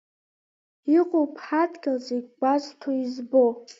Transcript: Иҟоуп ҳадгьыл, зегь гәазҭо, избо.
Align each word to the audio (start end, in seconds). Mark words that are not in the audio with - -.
Иҟоуп 0.97 1.33
ҳадгьыл, 1.43 1.97
зегь 2.05 2.29
гәазҭо, 2.39 2.89
избо. 3.03 3.43